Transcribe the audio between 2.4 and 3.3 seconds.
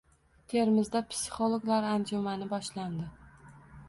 boshlandi